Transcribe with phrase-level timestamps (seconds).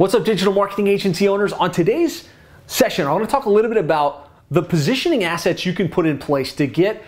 [0.00, 1.52] What's up, digital marketing agency owners?
[1.52, 2.26] On today's
[2.66, 6.06] session, I want to talk a little bit about the positioning assets you can put
[6.06, 7.02] in place to get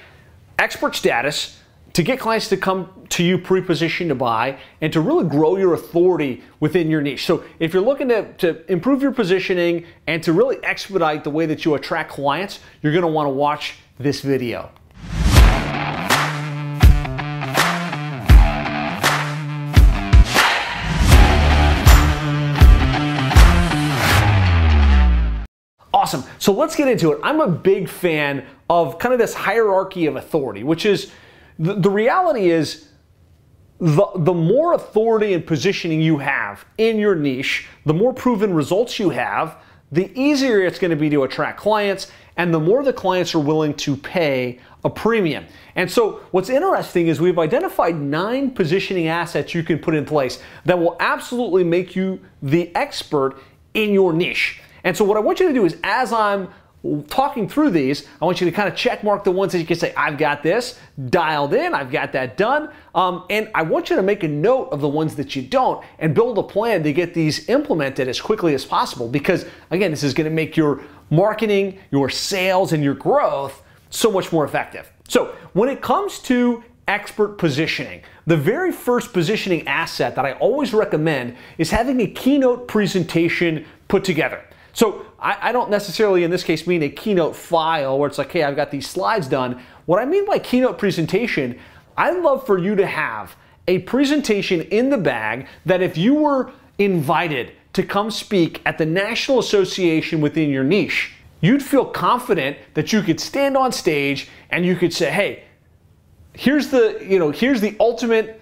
[0.58, 1.58] expert status,
[1.94, 5.73] to get clients to come to you pre-positioned to buy, and to really grow your
[5.73, 7.25] authority within your niche.
[7.25, 11.47] So if you're looking to, to improve your positioning and to really expedite the way
[11.47, 14.71] that you attract clients, you're going to want to watch this video.
[26.12, 26.30] Awesome.
[26.39, 27.21] So let's get into it.
[27.22, 31.11] I'm a big fan of kind of this hierarchy of authority, which is
[31.58, 32.88] the, the reality is
[33.80, 38.98] the, the more authority and positioning you have in your niche, the more proven results
[38.98, 39.56] you have,
[39.90, 43.40] the easier it's going to be to attract clients, and the more the clients are
[43.40, 45.46] willing to pay a premium.
[45.76, 50.42] And so, what's interesting is we've identified nine positioning assets you can put in place
[50.66, 53.38] that will absolutely make you the expert
[53.74, 54.60] in your niche.
[54.84, 56.48] And so what I want you to do is as I'm
[57.08, 59.66] talking through these, I want you to kind of check mark the ones that you
[59.66, 60.78] can say, I've got this
[61.11, 62.70] dialed in, I've got that done.
[62.94, 65.84] Um, and I want you to make a note of the ones that you don't
[66.00, 69.08] and build a plan to get these implemented as quickly as possible.
[69.08, 74.10] Because again, this is going to make your marketing, your sales, and your growth so
[74.10, 74.91] much more effective.
[75.08, 78.03] So when it comes to expert positioning.
[78.27, 84.05] The very first positioning asset that I always recommend is having a keynote presentation put
[84.05, 84.42] together.
[84.73, 88.33] So I, I, don't necessarily in this case mean a keynote file where it's like,
[88.33, 89.61] hey, I've got these slides done.
[89.87, 91.59] What I mean by keynote presentation,
[91.97, 93.37] I'd love for you to have
[93.69, 98.87] a presentation in the bag that if you were invited to come speak at the
[98.87, 104.65] national association within your niche, you'd feel confident that you could stand on stage and
[104.65, 105.45] you could say, hey,
[106.34, 108.41] here's the, you know, here's the ultimate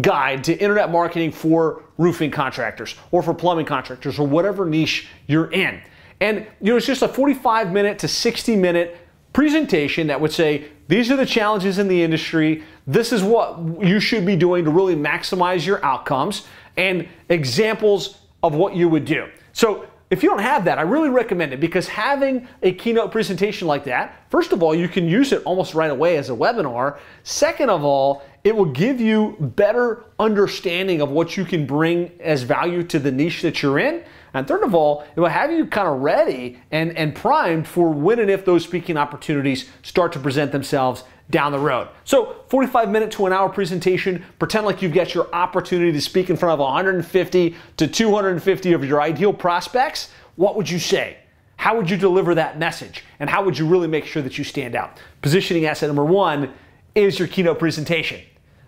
[0.00, 5.50] guide to internet marketing for roofing contractors or for plumbing contractors or whatever niche you're
[5.52, 5.80] in.
[6.20, 8.96] And you know, it's just a 45 minute to 60 minute
[9.32, 12.62] presentation that would say, these are the challenges in the industry.
[12.86, 18.54] This is what you should be doing to really maximize your outcomes and examples of
[18.54, 19.28] what you would do.
[19.52, 23.66] So if you don't have that, I really recommend it because having a keynote presentation
[23.66, 26.98] like that, first of all, you can use it almost right away as a webinar.
[27.22, 32.42] Second of all, it will give you better understanding of what you can bring as
[32.42, 34.04] value to the niche that you're in.
[34.34, 37.88] And third of all, it will have you kind of ready and, and primed for
[37.88, 41.88] when and if those speaking opportunities start to present themselves down the road.
[42.04, 46.30] So 45 minute to an hour presentation, pretend like you've got your opportunity to speak
[46.30, 50.10] in front of 150 to 250 of your ideal prospects.
[50.36, 51.16] What would you say?
[51.56, 53.02] How would you deliver that message?
[53.18, 54.98] And how would you really make sure that you stand out?
[55.22, 56.52] Positioning asset number one
[56.94, 58.20] is your keynote presentation.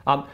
[0.06, 0.26] Um,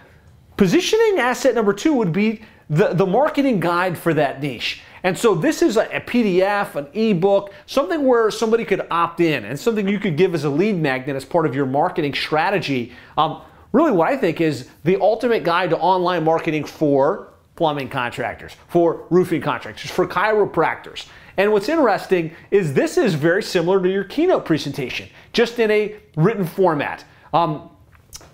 [0.57, 4.81] positioning asset number two would be the, the marketing guide for that niche.
[5.03, 9.45] And so this is a, a PDF, an ebook, something where somebody could opt in
[9.45, 12.93] and something you could give as a lead magnet as part of your marketing strategy.
[13.19, 13.43] Um,
[13.73, 19.07] really, what I think is the ultimate guide to online marketing for plumbing contractors, for
[19.11, 21.07] roofing contractors, for chiropractors.
[21.37, 25.97] And what's interesting is this is very similar to your keynote presentation, just in a
[26.17, 27.05] written format.
[27.33, 27.71] Um,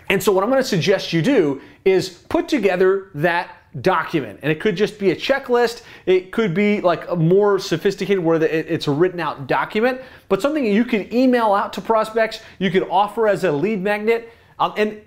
[0.09, 4.39] and so what I'm going to suggest you do is put together that document.
[4.41, 5.83] And it could just be a checklist.
[6.05, 10.65] It could be like a more sophisticated where it's a written out document, but something
[10.65, 14.31] you could email out to prospects, you could offer as a lead magnet.
[14.59, 15.01] Um, and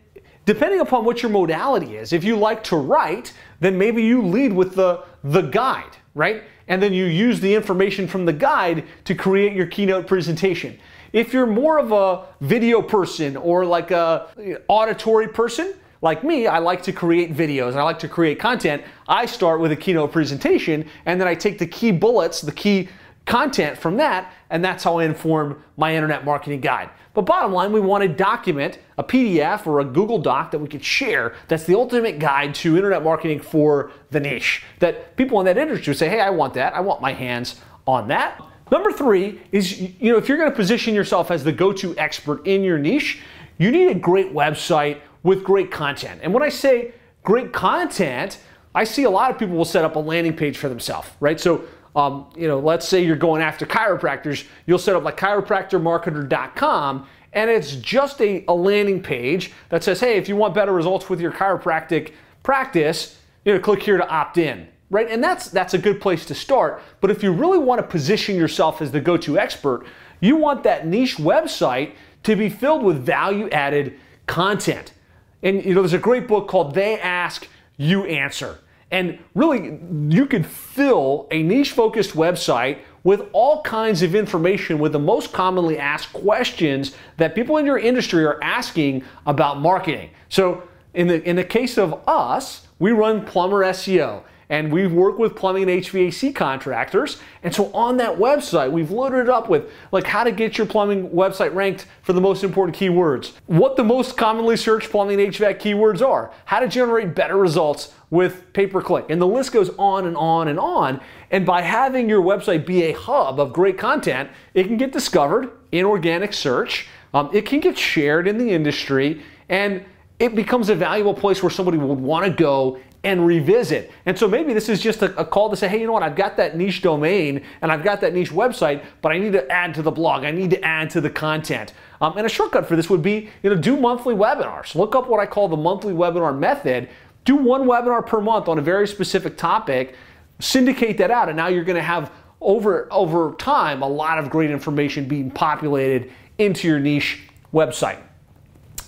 [0.44, 4.52] depending upon what your modality is, if you like to write, then maybe you lead
[4.52, 6.44] with the, the guide, right?
[6.68, 10.78] And then you use the information from the guide to create your keynote presentation.
[11.12, 16.58] If you're more of a video person or like a auditory person, like me, I
[16.58, 18.82] like to create videos, and I like to create content.
[19.06, 22.88] I start with a keynote presentation and then I take the key bullets, the key
[23.26, 26.90] content from that, and that's how I inform my internet marketing guide.
[27.12, 30.68] But bottom line, we want to document a PDF or a Google Doc that we
[30.68, 34.62] could share that's the ultimate guide to internet marketing for the niche.
[34.78, 36.74] That people in that industry say, hey, I want that.
[36.74, 38.40] I want my hands on that.
[38.70, 42.46] Number three is, you know, if you're going to position yourself as the go-to expert
[42.46, 43.20] in your niche,
[43.58, 46.20] you need a great website with great content.
[46.22, 48.38] And when I say great content,
[48.74, 51.40] I see a lot of people will set up a landing page for themselves, right?
[51.40, 51.64] So,
[51.96, 57.50] um, you know, let's say you're going after chiropractors, you'll set up like chiropractormarketer.com, and
[57.50, 61.20] it's just a, a landing page that says, hey, if you want better results with
[61.20, 62.12] your chiropractic
[62.42, 65.08] practice, you know, click here to opt in, right?
[65.10, 66.82] And that's that's a good place to start.
[67.00, 69.84] But if you really want to position yourself as the go-to expert,
[70.20, 74.92] you want that niche website to be filled with value-added content.
[75.42, 78.58] And you know, there's a great book called They Ask, You Answer.
[78.90, 79.78] And really,
[80.08, 85.32] you could fill a niche focused website with all kinds of information with the most
[85.32, 90.10] commonly asked questions that people in your industry are asking about marketing.
[90.28, 95.16] So, in the, in the case of us, we run Plumber SEO and we work
[95.16, 97.18] with plumbing and HVAC contractors.
[97.44, 100.66] And so on that website, we've loaded it up with like how to get your
[100.66, 105.32] plumbing website ranked for the most important keywords, what the most commonly searched plumbing and
[105.32, 109.06] HVAC keywords are, how to generate better results with pay per click.
[109.08, 111.00] And the list goes on and on and on.
[111.30, 115.50] And by having your website be a hub of great content, it can get discovered
[115.70, 116.88] in organic search.
[117.14, 119.84] Um, it can get shared in the industry and
[120.18, 123.90] it becomes a valuable place where somebody would want to go and revisit.
[124.04, 126.02] And so maybe this is just a, a, call to say, hey, you know what,
[126.02, 129.50] I've got that niche domain and I've got that niche website, but I need to
[129.50, 130.24] add to the blog.
[130.24, 131.72] I need to add to the content.
[132.02, 134.74] Um, and a shortcut for this would be, you know, do monthly webinars.
[134.74, 136.88] Look up what I call the monthly webinar method.
[137.24, 139.94] Do one webinar per month on a very specific topic,
[140.38, 144.30] syndicate that out, and now you're going to have over over time a lot of
[144.30, 147.20] great information being populated into your niche
[147.52, 147.98] website.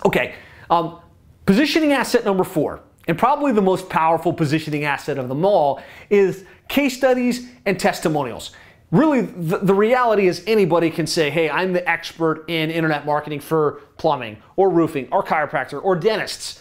[0.06, 0.34] Okay,
[0.70, 0.98] um,
[1.44, 6.44] positioning asset number four and probably the most powerful positioning asset of them all is
[6.68, 8.52] case studies and testimonials.
[8.90, 13.40] Really, the, the, reality is anybody can say, hey, I'm the expert in internet marketing
[13.40, 16.60] for plumbing or roofing or chiropractor or dentists.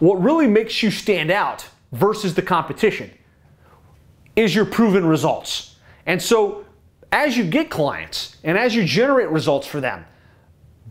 [0.00, 3.12] What really makes you stand out versus the competition
[4.34, 5.76] is your proven results.
[6.04, 6.64] And so,
[7.12, 10.04] as you get clients and as you generate results for them,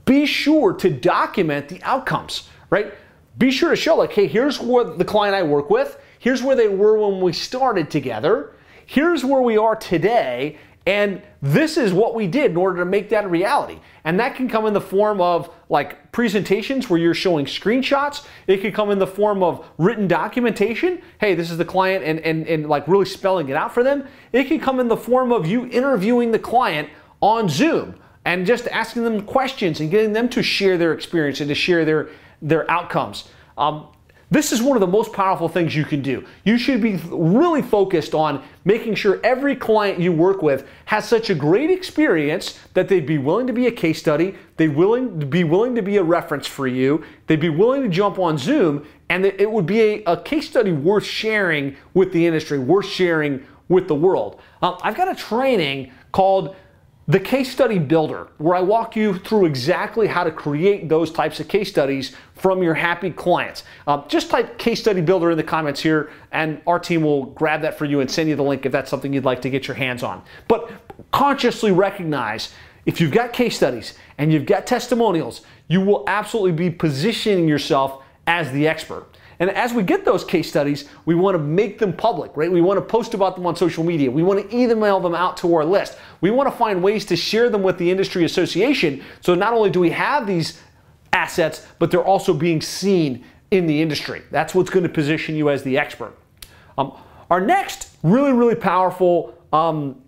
[0.05, 2.93] be sure to document the outcomes, right?
[3.37, 6.55] Be sure to show like, hey, here's what the client I work with, here's where
[6.55, 8.53] they were when we started together,
[8.85, 13.09] here's where we are today, and this is what we did in order to make
[13.09, 13.79] that a reality.
[14.05, 18.25] And that can come in the form of like presentations where you're showing screenshots.
[18.47, 21.01] It could come in the form of written documentation.
[21.19, 24.07] Hey, this is the client and, and, and like really spelling it out for them.
[24.33, 26.89] It can come in the form of you interviewing the client
[27.21, 31.49] on Zoom and just asking them questions and getting them to share their experience and
[31.49, 32.09] to share their
[32.41, 33.29] their outcomes.
[33.57, 33.87] Um,
[34.31, 36.23] this is one of the most powerful things you can do.
[36.43, 41.31] You should be really focused on making sure every client you work with has such
[41.31, 45.43] a great experience that they'd be willing to be a case study, they'd willing, be
[45.43, 49.25] willing to be a reference for you, they'd be willing to jump on Zoom, and
[49.25, 53.87] it would be a, a case study worth sharing with the industry, worth sharing with
[53.87, 54.39] the world.
[54.61, 56.55] Um, I've got a training called
[57.09, 61.39] the case study builder, where I walk you through exactly how to create those types
[61.39, 63.63] of case studies from your happy clients.
[63.87, 67.63] Uh, just type case study builder in the comments here, and our team will grab
[67.63, 69.67] that for you and send you the link if that's something you'd like to get
[69.67, 70.21] your hands on.
[70.47, 70.71] But
[71.09, 72.53] consciously recognize
[72.85, 78.03] if you've got case studies and you've got testimonials, you will absolutely be positioning yourself
[78.27, 79.08] as the expert.
[79.39, 82.51] And as we get those case studies, we want to make them public, right?
[82.51, 84.11] We want to post about them on social media.
[84.11, 85.97] We want to email them out to our list.
[86.19, 89.01] We want to find ways to share them with the industry association.
[89.21, 90.61] So not only do we have these
[91.13, 94.23] assets, but they're also being seen in the industry.
[94.29, 96.17] That's what's going to position you as the expert.
[96.77, 96.97] Um,
[97.29, 100.01] our next really, really powerful um,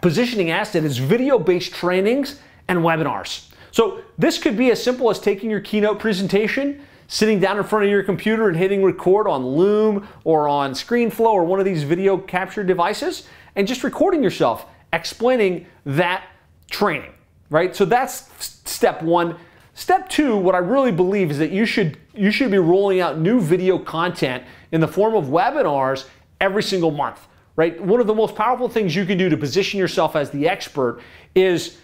[0.00, 3.48] positioning asset is video based trainings and webinars.
[3.70, 6.82] So this could be as simple as taking your keynote presentation
[7.12, 11.26] sitting down in front of your computer and hitting record on Loom or on ScreenFlow
[11.26, 14.64] or one of these video capture devices and just recording yourself
[14.94, 16.24] explaining that
[16.70, 17.12] training,
[17.50, 17.76] right?
[17.76, 18.30] So that's
[18.64, 19.36] step one.
[19.74, 23.18] Step two, what I really believe is that you should you should be rolling out
[23.18, 26.08] new video content in the form of webinars
[26.40, 27.78] every single month, right?
[27.78, 31.02] One of the most powerful things you can do to position yourself as the expert
[31.34, 31.76] is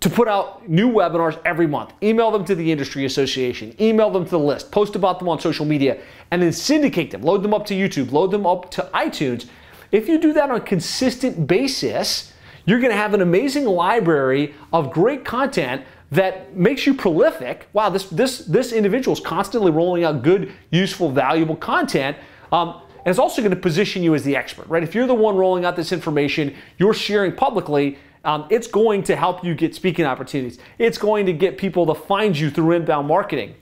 [0.00, 1.92] to put out new webinars every month.
[2.02, 5.40] Email them to the industry association, email them to the list, post about them on
[5.40, 5.98] social media,
[6.30, 7.22] and then syndicate them.
[7.22, 9.46] Load them up to YouTube, load them up to iTunes.
[9.92, 12.32] If you do that on a consistent basis,
[12.66, 17.68] you're to have an amazing library of great content that makes you prolific.
[17.72, 22.16] Wow, this this this individual is constantly rolling out good, useful, valuable content.
[22.52, 24.82] Um, and it's also to position you as the expert, right?
[24.82, 29.16] If you're the one rolling out this information, you're sharing publicly, um, it's going to
[29.16, 30.58] help you get speaking opportunities.
[30.78, 33.54] It's going to get people to find you through inbound marketing.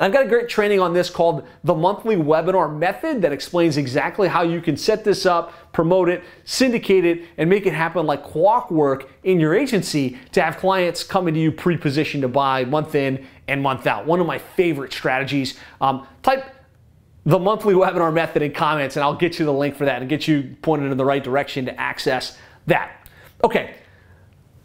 [0.00, 3.76] And I've got a great training on this called the monthly webinar method that explains
[3.76, 8.06] exactly how you can set this up, promote it, syndicate it, and make it happen
[8.06, 12.94] like clockwork in your agency to have clients coming to you pre-positioned to buy month
[12.94, 14.06] in and month out.
[14.06, 15.58] One of my favorite strategies.
[15.80, 16.54] Um, type
[17.26, 20.08] the monthly webinar method in comments and I'll get you the link for that and
[20.08, 22.99] get you pointed in the right direction to access that.
[23.42, 23.76] Okay,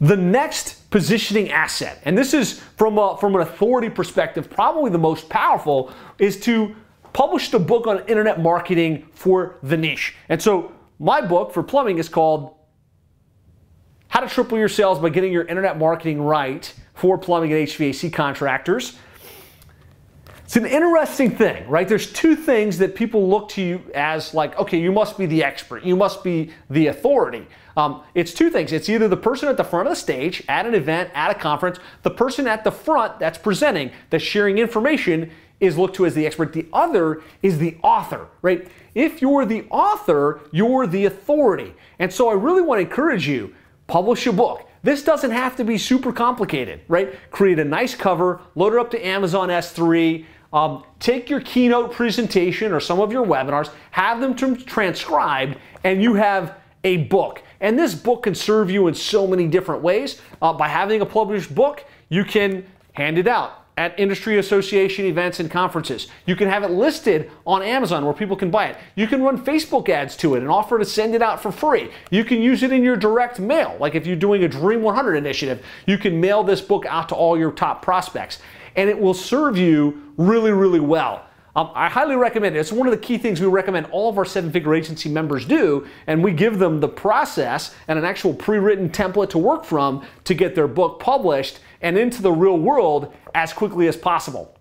[0.02, 4.98] the next positioning asset, and this is from, a, from an authority perspective, probably the
[4.98, 6.76] most powerful, is to
[7.14, 10.16] publish a book on internet marketing for the niche.
[10.28, 12.56] And so my book for plumbing is called
[14.10, 18.12] How to Triple Your Sales by Getting Your Internet Marketing Right for Plumbing and HVAC
[18.12, 18.98] Contractors.
[20.46, 21.88] It's an interesting thing, right?
[21.88, 25.44] There's two things that people look to you as like, okay, you must be the
[25.44, 27.48] expert, you must be the authority.
[27.76, 28.72] Um, it's two things.
[28.72, 31.34] It's either the person at the front of the stage at an event, at a
[31.34, 36.14] conference, the person at the front that's presenting, that's sharing information is looked to as
[36.14, 36.54] the expert.
[36.54, 38.68] The other is the author, right?
[38.94, 41.74] If you're the author, you're the authority.
[41.98, 43.54] And so I really want to encourage you,
[43.88, 44.70] publish a book.
[44.84, 47.16] This doesn't have to be super complicated, right?
[47.32, 50.26] Create a nice cover, load it up to Amazon S3,
[50.56, 56.14] um, take your keynote presentation or some of your webinars, have them transcribed, and you
[56.14, 57.44] have a book.
[57.60, 60.22] And this book can serve you in so many different ways.
[60.42, 65.42] Uh, by having a published book, you can hand it out at industry association events
[65.42, 66.08] and conferences.
[66.26, 68.78] You can have it listed on Amazon where people can buy it.
[68.96, 71.92] You can run Facebook ads to it and offer to send it out for free.
[72.12, 73.76] You can use it in your direct mail.
[73.78, 77.16] Like if you're doing a Dream 100 initiative, you can mail this book out to
[77.16, 78.40] all your top prospects.
[78.76, 81.26] And it will serve you really, really well.
[81.56, 82.60] Um, I highly recommend it.
[82.60, 85.46] It's one of the key things we recommend all of our seven figure agency members
[85.46, 89.64] do, and we give them the process and an actual pre written template to work
[89.64, 94.58] from to get their book published and into the real world as quickly as possible.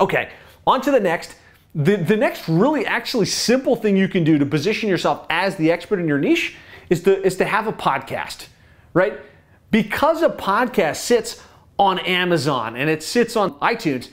[0.00, 0.30] Okay,
[0.66, 1.36] on to the next.
[1.74, 5.72] The, the next really actually simple thing you can do to position yourself as the
[5.72, 6.56] expert in your niche
[6.90, 8.48] is to, is to have a podcast,
[8.92, 9.18] right?
[9.70, 11.42] Because a podcast sits
[11.78, 14.10] on Amazon and it sits on iTunes,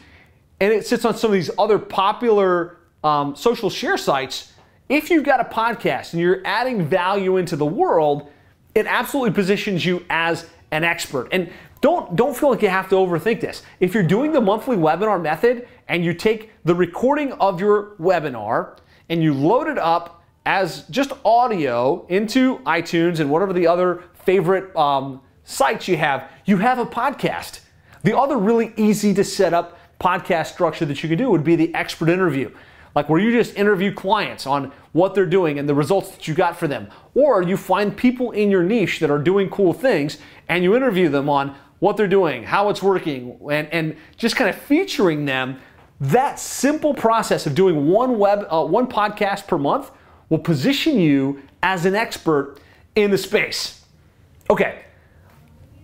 [0.59, 4.53] and it sits on some of these other popular um, social share sites,
[4.89, 8.29] if you've got a podcast and you're adding value into the world,
[8.75, 11.29] it absolutely positions you as an expert.
[11.31, 11.51] And
[11.81, 13.63] don't, don't feel like you have to overthink this.
[13.79, 18.77] If you're doing the monthly webinar method and you take the recording of your webinar
[19.07, 24.75] and you load it up as just audio into iTunes and whatever the other favorite
[24.75, 27.61] um, sites you have, you have a podcast.
[28.03, 31.55] The other really easy to set up podcast structure that you can do would be
[31.55, 32.51] the expert interview.
[32.95, 36.33] Like where you just interview clients on what they're doing and the results that you
[36.33, 36.89] got for them.
[37.15, 41.09] Or you find people in your niche that are doing cool things and you interview
[41.09, 45.59] them on what they're doing, how it's working, and, and just kind of featuring them.
[45.99, 49.91] That simple process of doing one web, uh, one podcast per month
[50.29, 52.59] will position you as an expert
[52.95, 53.83] in the space.
[54.49, 54.83] Okay.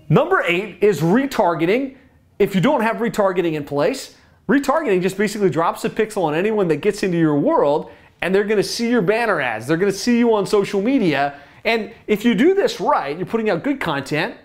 [0.10, 1.98] Number eight is retargeting
[2.38, 4.16] if you don't have retargeting in place,
[4.48, 8.44] retargeting just basically drops a pixel on anyone that gets into your world and they're
[8.44, 9.68] going to see your banner ads.
[9.68, 11.40] They're going to see you on social media.
[11.64, 14.36] And if you do this right, you're putting out good content,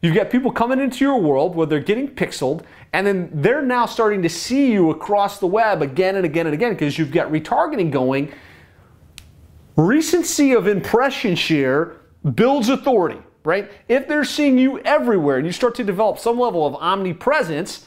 [0.00, 3.86] you've got people coming into your world where they're getting pixeled, and then they're now
[3.86, 7.30] starting to see you across the web again and again and again because you've got
[7.30, 8.32] retargeting going.
[9.76, 11.96] Recency of impression share
[12.34, 13.70] builds authority right?
[13.88, 17.86] If they're seeing you everywhere and you start to develop some level of omnipresence,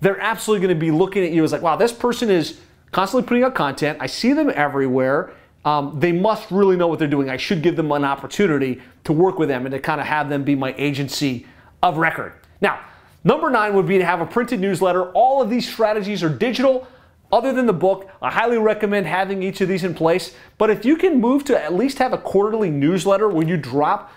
[0.00, 2.60] they're absolutely going to be looking at you as like, wow, this person is
[2.92, 3.98] constantly putting out content.
[4.00, 5.32] I see them everywhere.
[5.64, 7.28] Um, they must really know what they're doing.
[7.28, 10.28] I should give them an opportunity to work with them and to kind of have
[10.28, 11.46] them be my agency
[11.82, 12.32] of record.
[12.60, 12.80] Now,
[13.24, 15.10] number nine would be to have a printed newsletter.
[15.12, 16.86] All of these strategies are digital.
[17.30, 20.34] Other than the book, I highly recommend having each of these in place.
[20.56, 24.12] But if you can move to at least have a quarterly newsletter where you drop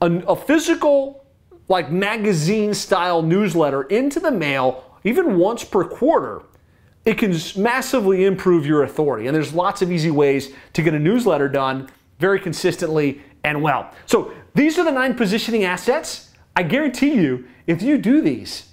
[0.00, 1.24] a, a physical,
[1.68, 6.42] like magazine style newsletter into the mail, even once per quarter,
[7.04, 9.26] it can massively improve your authority.
[9.26, 13.90] And there's lots of easy ways to get a newsletter done very consistently and well.
[14.06, 16.30] So these are the nine positioning assets.
[16.56, 18.68] I guarantee you, if you do these,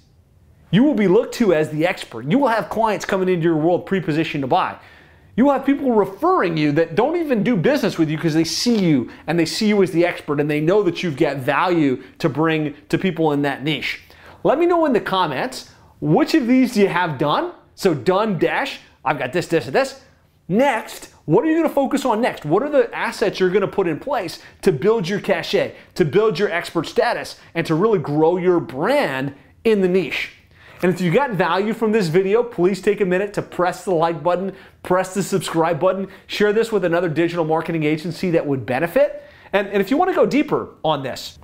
[0.70, 2.24] you will be looked to as the expert.
[2.24, 4.78] You will have clients coming into your world pre-positioned to buy.
[5.34, 8.44] You will have people referring you that don't even do business with you because they
[8.44, 11.38] see you and they see you as the expert and they know that you've got
[11.38, 14.02] value to bring to people in that niche.
[14.44, 15.70] Let me know in the comments
[16.00, 17.52] which of these do you have done?
[17.76, 20.02] So done dash, I've got this, this, and this.
[20.48, 22.44] Next, what are you going to focus on next?
[22.44, 26.04] What are the assets you're going to put in place to build your cachet, to
[26.04, 29.34] build your expert status, and to really grow your brand
[29.64, 30.30] in the niche?
[30.82, 33.94] And if you got value from this video, please take a minute to press the
[33.94, 38.66] like button, press the subscribe button, share this with another digital marketing agency that would
[38.66, 39.22] benefit.
[39.52, 41.38] And, and if you want to go deeper on this,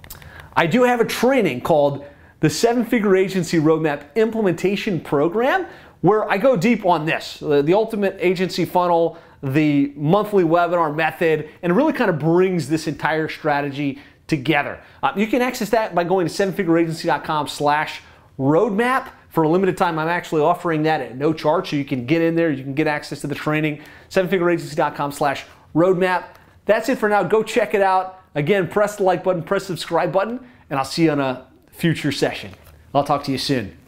[0.56, 2.04] I do have a training called
[2.40, 5.66] the Seven Figure Agency Roadmap Implementation Program
[6.00, 11.48] where I go deep on this the, the ultimate agency funnel, the monthly webinar method,
[11.62, 14.80] and it really kind of brings this entire strategy together.
[15.02, 18.02] Uh, you can access that by going to sevenfigureagency.com slash
[18.38, 19.10] roadmap.
[19.38, 22.22] For a limited time, I'm actually offering that at no charge, so you can get
[22.22, 23.80] in there, you can get access to the training.
[24.10, 25.44] Sevenfigureagency.com slash
[25.76, 26.24] roadmap.
[26.64, 27.22] That's it for now.
[27.22, 28.20] Go check it out.
[28.34, 31.46] Again, press the like button, press the subscribe button, and I'll see you on a
[31.70, 32.50] future session.
[32.92, 33.78] I'll talk to you soon.